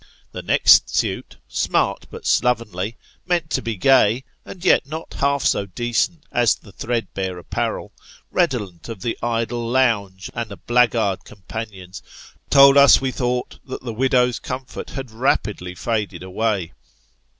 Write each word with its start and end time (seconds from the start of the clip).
The 0.31 0.41
next 0.41 0.89
suit, 0.89 1.35
smart 1.47 2.07
but 2.09 2.25
slovenly; 2.25 2.97
meant 3.27 3.51
to 3.51 3.61
be 3.61 3.75
gay, 3.75 4.23
and 4.43 4.65
yet 4.65 4.87
not 4.87 5.13
half 5.13 5.43
so 5.43 5.67
decent 5.67 6.23
as 6.31 6.55
the 6.55 6.71
threadbare 6.71 7.37
apparel; 7.37 7.91
redolent 8.31 8.89
of 8.89 9.01
the 9.03 9.15
idle 9.21 9.69
lounge, 9.69 10.31
and 10.33 10.49
the 10.49 10.57
blackguard 10.57 11.23
companions, 11.23 12.01
told 12.49 12.77
us, 12.77 12.99
we 12.99 13.11
thought, 13.11 13.59
that 13.63 13.83
the 13.83 13.93
widow's 13.93 14.39
comfort 14.39 14.89
had 14.89 15.11
rapidly 15.11 15.75
faded 15.75 16.23
away. 16.23 16.71